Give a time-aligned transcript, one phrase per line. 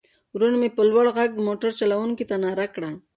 [0.33, 2.91] ورور مې په لوړ غږ د موټر چلوونکي ته ناره کړه.